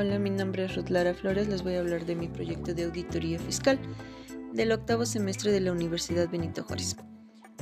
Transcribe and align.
Hola, 0.00 0.18
mi 0.18 0.30
nombre 0.30 0.64
es 0.64 0.74
Ruth 0.76 0.88
Lara 0.88 1.12
Flores. 1.12 1.46
Les 1.48 1.62
voy 1.62 1.74
a 1.74 1.80
hablar 1.80 2.06
de 2.06 2.16
mi 2.16 2.26
proyecto 2.26 2.72
de 2.72 2.84
auditoría 2.84 3.38
fiscal 3.38 3.78
del 4.54 4.72
octavo 4.72 5.04
semestre 5.04 5.52
de 5.52 5.60
la 5.60 5.72
Universidad 5.72 6.26
Benito 6.30 6.62
Juárez. 6.62 6.96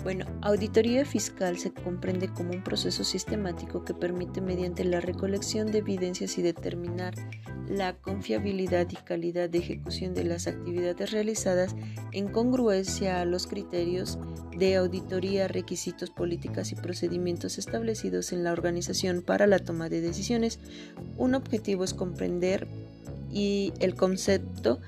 Bueno, 0.05 0.25
auditoría 0.43 1.05
fiscal 1.05 1.59
se 1.59 1.73
comprende 1.73 2.29
como 2.29 2.53
un 2.53 2.63
proceso 2.63 3.03
sistemático 3.03 3.85
que 3.85 3.93
permite 3.93 4.41
mediante 4.41 4.85
la 4.85 5.01
recolección 5.01 5.73
de 5.73 5.79
evidencias 5.79 6.39
y 6.39 6.43
determinar 6.43 7.13
la 7.69 7.95
confiabilidad 7.95 8.89
y 8.91 8.97
calidad 8.97 9.49
de 9.51 9.59
ejecución 9.59 10.15
de 10.15 10.25
las 10.25 10.47
actividades 10.47 11.11
realizadas 11.11 11.77
en 12.13 12.29
congruencia 12.29 13.21
a 13.21 13.25
los 13.25 13.47
criterios 13.47 14.19
de 14.57 14.77
auditoría, 14.77 15.49
requisitos, 15.49 16.11
políticas 16.11 16.73
y 16.73 16.75
procedimientos 16.75 17.59
establecidos 17.59 18.33
en 18.33 18.45
la 18.45 18.53
organización 18.53 19.23
para 19.23 19.47
la 19.47 19.59
toma 19.59 19.89
de 19.89 20.01
decisiones. 20.01 20.59
Un 21.17 21.35
objetivo 21.35 21.85
es 21.85 21.95
comprender 21.95 22.67
y 23.31 23.73
el 23.79 23.95
concepto 23.95 24.81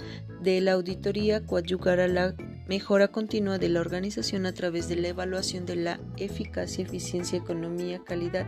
de 0.42 0.60
la 0.60 0.72
auditoría 0.72 1.46
coadyugar 1.46 2.00
a 2.00 2.08
la 2.08 2.34
mejora 2.70 3.08
continua 3.08 3.58
de 3.58 3.68
la 3.68 3.80
organización 3.80 4.46
a 4.46 4.54
través 4.54 4.88
de 4.88 4.94
la 4.94 5.08
evaluación 5.08 5.66
de 5.66 5.74
la 5.74 5.98
eficacia, 6.18 6.84
eficiencia, 6.84 7.36
economía, 7.36 8.00
calidad 8.04 8.46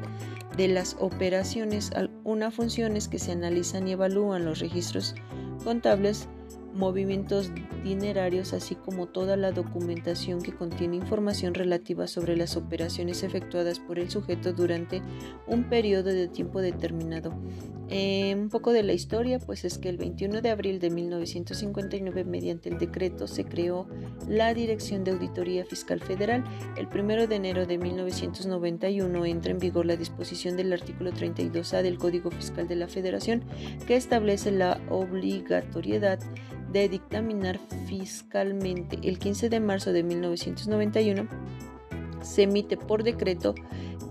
de 0.56 0.68
las 0.68 0.96
operaciones. 1.00 1.90
Una 2.22 2.52
función 2.52 2.96
es 2.96 3.08
que 3.08 3.18
se 3.18 3.32
analizan 3.32 3.88
y 3.88 3.92
evalúan 3.92 4.44
los 4.44 4.60
registros 4.60 5.16
contables 5.64 6.28
movimientos 6.72 7.50
dinerarios, 7.84 8.52
así 8.52 8.74
como 8.74 9.06
toda 9.06 9.36
la 9.36 9.52
documentación 9.52 10.40
que 10.40 10.54
contiene 10.54 10.96
información 10.96 11.54
relativa 11.54 12.06
sobre 12.06 12.36
las 12.36 12.56
operaciones 12.56 13.22
efectuadas 13.22 13.80
por 13.80 13.98
el 13.98 14.10
sujeto 14.10 14.52
durante 14.52 15.02
un 15.46 15.64
periodo 15.64 16.10
de 16.10 16.28
tiempo 16.28 16.60
determinado. 16.60 17.32
Eh, 17.94 18.34
un 18.34 18.48
poco 18.48 18.72
de 18.72 18.82
la 18.82 18.94
historia, 18.94 19.38
pues 19.38 19.66
es 19.66 19.76
que 19.76 19.90
el 19.90 19.98
21 19.98 20.40
de 20.40 20.48
abril 20.48 20.80
de 20.80 20.88
1959, 20.88 22.24
mediante 22.24 22.70
el 22.70 22.78
decreto, 22.78 23.26
se 23.26 23.44
creó 23.44 23.86
la 24.26 24.54
Dirección 24.54 25.04
de 25.04 25.10
Auditoría 25.10 25.66
Fiscal 25.66 26.00
Federal. 26.00 26.42
El 26.78 26.86
1 26.86 27.26
de 27.26 27.36
enero 27.36 27.66
de 27.66 27.76
1991 27.76 29.26
entra 29.26 29.52
en 29.52 29.58
vigor 29.58 29.84
la 29.84 29.96
disposición 29.96 30.56
del 30.56 30.72
artículo 30.72 31.12
32A 31.12 31.82
del 31.82 31.98
Código 31.98 32.30
Fiscal 32.30 32.66
de 32.66 32.76
la 32.76 32.88
Federación, 32.88 33.44
que 33.86 33.96
establece 33.96 34.52
la 34.52 34.80
obligatoriedad 34.88 36.18
de 36.72 36.88
dictaminar 36.88 37.58
fiscalmente. 37.86 38.98
El 39.02 39.18
15 39.18 39.48
de 39.48 39.60
marzo 39.60 39.92
de 39.92 40.02
1991 40.02 41.28
se 42.22 42.42
emite 42.42 42.76
por 42.76 43.02
decreto 43.02 43.54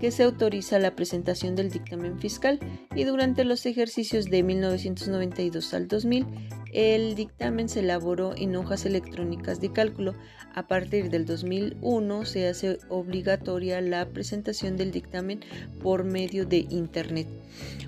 que 0.02 0.10
se 0.10 0.24
autoriza 0.24 0.80
la 0.80 0.96
presentación 0.96 1.54
del 1.54 1.70
dictamen 1.70 2.18
fiscal 2.18 2.58
y 2.92 3.04
durante 3.04 3.44
los 3.44 3.64
ejercicios 3.66 4.24
de 4.24 4.42
1992 4.42 5.72
al 5.74 5.86
2000 5.86 6.26
el 6.72 7.14
dictamen 7.14 7.68
se 7.68 7.80
elaboró 7.80 8.34
en 8.36 8.56
hojas 8.56 8.84
electrónicas 8.84 9.60
de 9.60 9.72
cálculo. 9.72 10.16
A 10.54 10.66
partir 10.66 11.08
del 11.08 11.24
2001 11.24 12.24
se 12.24 12.48
hace 12.48 12.80
obligatoria 12.88 13.80
la 13.80 14.08
presentación 14.08 14.76
del 14.76 14.90
dictamen 14.90 15.38
por 15.80 16.02
medio 16.02 16.46
de 16.46 16.66
Internet. 16.68 17.28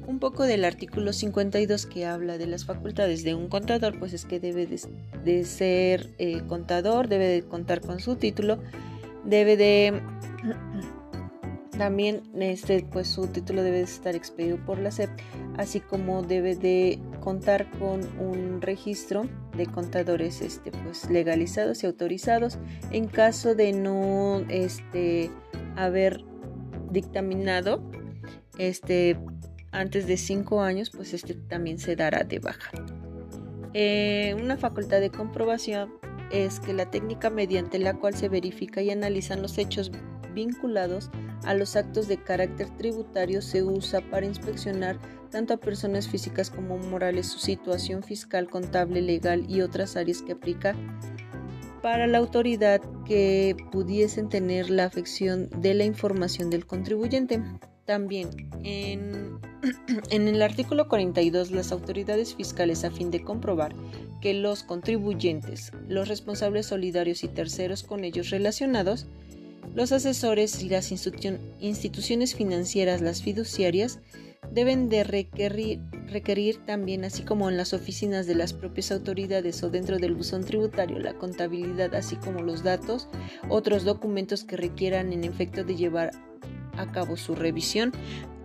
Un 0.06 0.20
poco 0.20 0.44
del 0.44 0.64
artículo 0.64 1.12
52 1.12 1.86
que 1.86 2.06
habla 2.06 2.38
de 2.38 2.46
las 2.46 2.64
facultades 2.64 3.24
de 3.24 3.34
un 3.34 3.48
contador, 3.48 3.98
pues 3.98 4.12
es 4.12 4.24
que 4.24 4.38
debe 4.38 4.68
de, 4.68 5.44
ser 5.44 6.10
eh, 6.18 6.42
contador, 6.46 7.08
debe 7.08 7.26
de 7.26 7.42
contar 7.42 7.80
con 7.80 7.98
su 7.98 8.14
título, 8.14 8.60
debe 9.24 9.56
de 9.56 10.00
también 11.78 12.22
este, 12.38 12.84
pues, 12.90 13.08
su 13.08 13.26
título 13.26 13.62
debe 13.62 13.78
de 13.78 13.84
estar 13.84 14.14
expedido 14.14 14.58
por 14.64 14.78
la 14.78 14.90
SEP, 14.90 15.10
así 15.56 15.80
como 15.80 16.22
debe 16.22 16.56
de 16.56 16.98
contar 17.20 17.70
con 17.78 18.00
un 18.18 18.60
registro 18.60 19.26
de 19.56 19.66
contadores 19.66 20.40
este, 20.40 20.70
pues, 20.70 21.10
legalizados 21.10 21.82
y 21.82 21.86
autorizados. 21.86 22.58
En 22.90 23.06
caso 23.06 23.54
de 23.54 23.72
no 23.72 24.44
este, 24.48 25.30
haber 25.76 26.24
dictaminado 26.90 27.82
este, 28.58 29.18
antes 29.72 30.06
de 30.06 30.16
cinco 30.16 30.62
años, 30.62 30.90
pues 30.90 31.14
este 31.14 31.34
también 31.34 31.78
se 31.78 31.96
dará 31.96 32.24
de 32.24 32.38
baja. 32.38 32.70
Eh, 33.72 34.36
una 34.40 34.56
facultad 34.56 35.00
de 35.00 35.10
comprobación 35.10 35.92
es 36.30 36.60
que 36.60 36.72
la 36.72 36.90
técnica 36.90 37.28
mediante 37.30 37.78
la 37.78 37.94
cual 37.94 38.14
se 38.14 38.28
verifica 38.28 38.82
y 38.82 38.90
analizan 38.90 39.42
los 39.42 39.58
hechos 39.58 39.90
vinculados 40.34 41.10
a 41.44 41.54
los 41.54 41.76
actos 41.76 42.08
de 42.08 42.16
carácter 42.16 42.68
tributario 42.76 43.40
se 43.40 43.62
usa 43.62 44.00
para 44.10 44.26
inspeccionar 44.26 44.98
tanto 45.30 45.54
a 45.54 45.56
personas 45.56 46.08
físicas 46.08 46.50
como 46.50 46.78
morales 46.78 47.26
su 47.26 47.38
situación 47.38 48.02
fiscal, 48.02 48.48
contable, 48.48 49.02
legal 49.02 49.44
y 49.48 49.62
otras 49.62 49.96
áreas 49.96 50.22
que 50.22 50.32
aplica 50.32 50.76
para 51.82 52.06
la 52.06 52.18
autoridad 52.18 52.80
que 53.04 53.56
pudiesen 53.70 54.30
tener 54.30 54.70
la 54.70 54.84
afección 54.84 55.50
de 55.60 55.74
la 55.74 55.84
información 55.84 56.48
del 56.48 56.66
contribuyente. 56.66 57.42
También 57.84 58.30
en, 58.62 59.38
en, 60.10 60.28
el 60.28 60.40
artículo 60.40 60.88
42 60.88 61.50
las 61.50 61.72
autoridades 61.72 62.34
fiscales 62.36 62.84
a 62.84 62.90
fin 62.90 63.10
de 63.10 63.22
comprobar 63.22 63.74
que 64.22 64.32
los 64.32 64.62
contribuyentes, 64.62 65.72
los 65.86 66.08
responsables 66.08 66.64
solidarios 66.64 67.22
y 67.24 67.28
terceros 67.28 67.82
con 67.82 68.04
ellos 68.04 68.30
relacionados 68.30 69.06
los 69.74 69.92
asesores 69.92 70.62
y 70.62 70.68
las 70.68 70.92
instituciones 70.92 72.34
financieras, 72.34 73.00
las 73.00 73.22
fiduciarias, 73.22 74.00
deben 74.52 74.88
de 74.88 75.04
requerir, 75.04 76.58
también, 76.64 77.04
así 77.04 77.22
como 77.22 77.48
en 77.48 77.56
las 77.56 77.72
oficinas 77.72 78.26
de 78.26 78.34
las 78.34 78.52
propias 78.52 78.92
autoridades 78.92 79.62
o 79.62 79.70
dentro 79.70 79.98
del 79.98 80.14
buzón 80.14 80.44
tributario, 80.44 80.98
la 80.98 81.14
contabilidad, 81.14 81.94
así 81.94 82.16
como 82.16 82.40
los 82.40 82.62
datos, 82.62 83.08
otros 83.48 83.84
documentos 83.84 84.44
que 84.44 84.56
requieran 84.56 85.12
en 85.12 85.24
efecto 85.24 85.64
de 85.64 85.76
llevar 85.76 86.12
a 86.76 86.90
cabo 86.92 87.16
su 87.16 87.34
revisión 87.34 87.92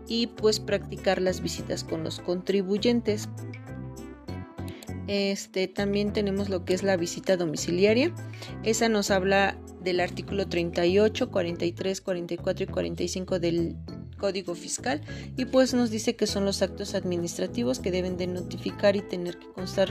y 0.07 0.28
pues 0.28 0.59
practicar 0.59 1.22
las 1.22 1.41
visitas 1.41 1.84
con 1.84 2.03
los 2.03 2.19
contribuyentes. 2.19 3.30
Este, 5.07 5.68
también 5.68 6.13
tenemos 6.13 6.50
lo 6.50 6.66
que 6.66 6.74
es 6.74 6.84
la 6.84 6.96
visita 6.97 7.36
domiciliaria. 7.36 8.13
Esa 8.63 8.90
nos 8.90 9.09
habla 9.12 9.57
del 9.81 10.00
artículo 10.00 10.47
38, 10.47 11.29
43, 11.29 12.01
44 12.01 12.63
y 12.63 12.67
45 12.67 13.40
del 13.40 13.75
Código 14.19 14.53
Fiscal 14.53 15.01
y 15.38 15.45
pues 15.45 15.73
nos 15.73 15.90
dice 15.90 16.16
que 16.16 16.28
son 16.28 16.45
los 16.45 16.62
actos 16.62 16.94
administrativos 16.94 17.79
que 17.79 17.89
deben 17.89 18.18
de 18.18 18.28
notificar 18.28 18.95
y 18.95 19.01
tener 19.01 19.39
que 19.39 19.47
constar 19.47 19.89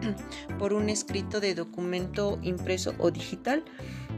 por 0.58 0.72
un 0.72 0.88
escrito 0.88 1.40
de 1.40 1.54
documento 1.54 2.38
impreso 2.42 2.94
o 2.98 3.10
digital. 3.10 3.62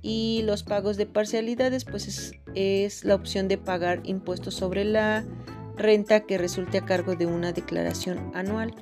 Y 0.00 0.42
los 0.44 0.62
pagos 0.62 0.96
de 0.96 1.06
parcialidades, 1.06 1.84
pues 1.84 2.06
es, 2.08 2.32
es 2.54 3.04
la 3.04 3.14
opción 3.14 3.48
de 3.48 3.58
pagar 3.58 4.00
impuestos 4.04 4.54
sobre 4.54 4.84
la 4.84 5.24
renta 5.76 6.20
que 6.20 6.38
resulte 6.38 6.78
a 6.78 6.84
cargo 6.84 7.14
de 7.14 7.26
una 7.26 7.52
declaración 7.52 8.30
anual 8.34 8.74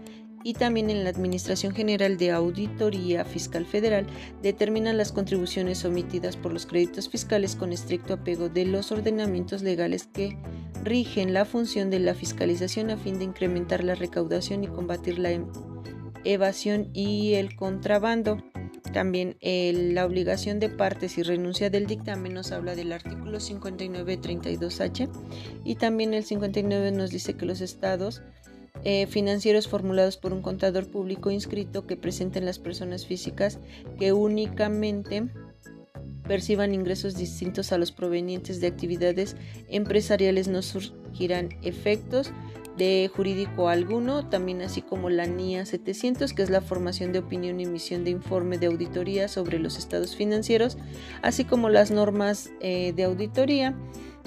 y 0.46 0.54
también 0.54 0.90
en 0.90 1.02
la 1.02 1.10
Administración 1.10 1.75
General 1.75 2.16
de 2.19 2.31
Auditoría 2.31 3.25
Fiscal 3.25 3.66
Federal 3.66 4.06
determinan 4.43 4.96
las 4.96 5.10
contribuciones 5.10 5.84
omitidas 5.84 6.37
por 6.37 6.52
los 6.52 6.66
créditos 6.66 7.08
fiscales 7.08 7.56
con 7.56 7.72
estricto 7.72 8.14
apego 8.14 8.48
de 8.48 8.64
los 8.64 8.93
ordenamientos 8.93 9.62
legales 9.62 10.06
que 10.06 10.38
rigen 10.84 11.34
la 11.34 11.46
función 11.46 11.90
de 11.90 11.98
la 11.98 12.14
fiscalización 12.14 12.90
a 12.90 12.96
fin 12.96 13.19
de 13.19 13.25
incrementar 13.25 13.82
la 13.82 13.96
recaudación 13.96 14.62
y 14.62 14.69
combatir 14.69 15.19
la 15.19 15.31
evasión 16.22 16.90
y 16.92 17.34
el 17.34 17.56
contrabando. 17.56 18.38
También 18.92 19.37
la 19.42 20.06
obligación 20.06 20.60
de 20.60 20.69
partes 20.69 21.19
y 21.19 21.25
renuncia 21.25 21.70
del 21.70 21.87
dictamen 21.87 22.34
nos 22.34 22.52
habla 22.52 22.76
del 22.76 22.92
artículo 22.92 23.38
5932H 23.38 25.10
y 25.64 25.75
también 25.75 26.14
el 26.14 26.22
59 26.22 26.92
nos 26.92 27.10
dice 27.10 27.34
que 27.34 27.46
los 27.46 27.60
estados 27.60 28.22
eh, 28.88 29.08
financieros 29.08 29.66
formulados 29.66 30.16
por 30.16 30.32
un 30.32 30.42
contador 30.42 30.86
público 30.86 31.32
inscrito 31.32 31.88
que 31.88 31.96
presenten 31.96 32.44
las 32.44 32.60
personas 32.60 33.04
físicas 33.04 33.58
que 33.98 34.12
únicamente 34.12 35.28
perciban 36.28 36.72
ingresos 36.72 37.16
distintos 37.16 37.72
a 37.72 37.78
los 37.78 37.90
provenientes 37.90 38.60
de 38.60 38.68
actividades 38.68 39.34
empresariales. 39.68 40.46
No 40.46 40.62
surgirán 40.62 41.48
efectos 41.62 42.30
de 42.78 43.10
jurídico 43.12 43.68
alguno, 43.68 44.28
también 44.28 44.62
así 44.62 44.82
como 44.82 45.10
la 45.10 45.26
NIA 45.26 45.66
700, 45.66 46.32
que 46.32 46.44
es 46.44 46.50
la 46.50 46.60
formación 46.60 47.12
de 47.12 47.18
opinión 47.18 47.58
y 47.58 47.64
emisión 47.64 48.04
de 48.04 48.12
informe 48.12 48.56
de 48.56 48.66
auditoría 48.66 49.26
sobre 49.26 49.58
los 49.58 49.78
estados 49.78 50.14
financieros, 50.14 50.78
así 51.22 51.44
como 51.44 51.70
las 51.70 51.90
normas 51.90 52.50
eh, 52.60 52.92
de 52.94 53.02
auditoría 53.02 53.74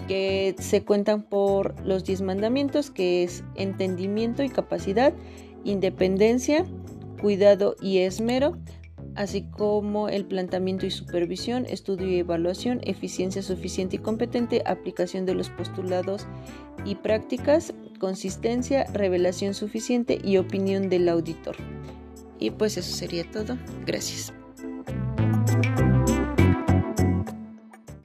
que 0.08 0.56
se 0.60 0.84
cuentan 0.84 1.24
por 1.24 1.80
los 1.86 2.04
10 2.04 2.22
mandamientos, 2.22 2.92
que 2.92 3.24
es 3.24 3.44
entendimiento 3.56 4.44
y 4.44 4.50
capacidad, 4.50 5.14
independencia, 5.64 6.66
cuidado 7.22 7.76
y 7.82 8.00
esmero, 8.00 8.58
así 9.16 9.44
como 9.44 10.10
el 10.10 10.26
planteamiento 10.26 10.86
y 10.86 10.92
supervisión, 10.92 11.66
estudio 11.66 12.08
y 12.08 12.20
evaluación, 12.20 12.80
eficiencia 12.84 13.42
suficiente 13.42 13.98
y 13.98 14.00
competente, 14.00 14.64
aplicación 14.66 15.26
de 15.26 15.36
los 15.36 15.50
postulados 15.50 16.28
y 16.86 16.96
prácticas, 16.96 17.74
consistencia, 18.00 18.86
revelación 18.94 19.54
suficiente 19.54 20.20
y 20.24 20.38
opinión 20.38 20.90
del 20.90 21.10
auditor. 21.10 21.58
Y 22.40 22.52
pues 22.52 22.78
eso 22.78 22.96
sería 22.96 23.30
todo. 23.30 23.58
Gracias. 23.86 24.34